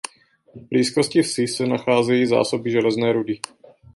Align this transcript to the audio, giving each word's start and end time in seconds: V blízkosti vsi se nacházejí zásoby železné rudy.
V 0.55 0.61
blízkosti 0.69 1.21
vsi 1.21 1.47
se 1.47 1.65
nacházejí 1.65 2.25
zásoby 2.25 2.71
železné 2.71 3.13
rudy. 3.13 3.39